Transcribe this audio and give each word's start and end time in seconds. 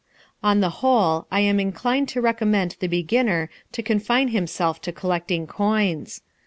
On 0.41 0.61
the 0.61 0.71
whole 0.81 1.27
I 1.31 1.41
am 1.41 1.59
inclined 1.59 2.09
to 2.09 2.21
recommend 2.21 2.75
the 2.79 2.87
beginner 2.87 3.51
to 3.71 3.83
confine 3.83 4.29
himself 4.29 4.81
to 4.81 4.91
collecting 4.91 5.45
coins. 5.45 6.21